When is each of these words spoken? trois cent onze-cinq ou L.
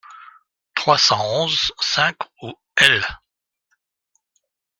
trois 0.73 0.97
cent 0.97 1.23
onze-cinq 1.23 2.17
ou 2.41 2.55
L. 2.77 3.05